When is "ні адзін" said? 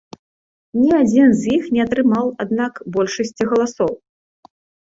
0.79-1.29